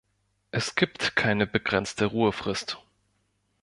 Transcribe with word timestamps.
Es 0.49 0.73
gibt 0.73 1.15
keine 1.15 1.45
begrenzte 1.45 2.05
Ruhefrist. 2.07 2.79